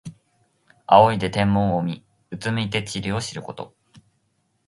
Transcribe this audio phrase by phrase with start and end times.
[0.87, 3.75] 仰いで天文を見、うつむいて地理を知ること。